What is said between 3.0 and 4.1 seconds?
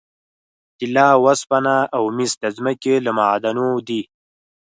له معادنو دي.